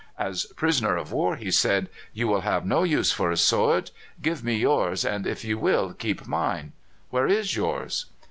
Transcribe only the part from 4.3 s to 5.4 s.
me yours, and,